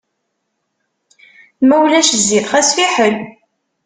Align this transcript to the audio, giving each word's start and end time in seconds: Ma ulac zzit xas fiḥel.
Ma 1.67 1.75
ulac 1.83 2.09
zzit 2.21 2.45
xas 2.51 2.69
fiḥel. 2.75 3.15